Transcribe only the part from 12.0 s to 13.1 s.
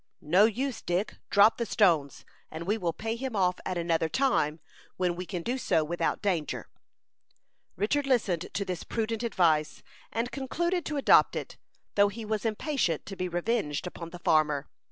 he was impatient